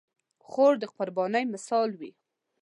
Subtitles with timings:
[0.47, 2.11] خور د قربانۍ مثال وي.